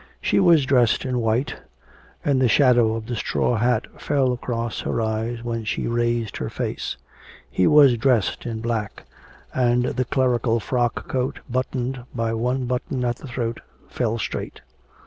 She 0.19 0.39
was 0.39 0.65
dressed 0.65 1.05
in 1.05 1.19
white, 1.19 1.57
and 2.25 2.41
the 2.41 2.47
shadow 2.47 2.95
of 2.95 3.05
the 3.05 3.15
straw 3.15 3.57
hat 3.57 3.85
fell 4.01 4.33
across 4.33 4.79
her 4.79 4.99
eyes 4.99 5.43
when 5.43 5.63
she 5.63 5.85
raised 5.85 6.37
her 6.37 6.49
face. 6.49 6.97
He 7.51 7.67
was 7.67 7.97
dressed 7.97 8.47
in 8.47 8.61
black, 8.61 9.03
and 9.53 9.83
the 9.85 10.05
clerical 10.05 10.59
frock 10.59 11.07
coat, 11.07 11.41
buttoned 11.47 12.01
by 12.15 12.33
one 12.33 12.65
button 12.65 13.05
at 13.05 13.17
the 13.17 13.27
throat, 13.27 13.59
fell 13.89 14.17
straight. 14.17 14.61